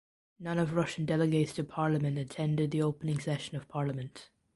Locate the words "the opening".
2.71-3.19